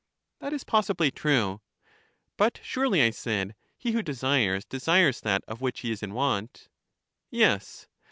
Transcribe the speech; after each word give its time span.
That 0.39 0.51
is 0.51 0.63
possibly 0.63 1.11
true. 1.11 1.61
But 2.35 2.59
surely, 2.63 3.03
I 3.03 3.11
said, 3.11 3.53
he 3.77 3.91
who 3.91 4.01
desires, 4.01 4.65
desires 4.65 5.21
that 5.21 5.43
of 5.47 5.61
which 5.61 5.81
he 5.81 5.91
is 5.91 6.01
in 6.01 6.15
want? 6.15 6.69
Yes. 7.29 7.87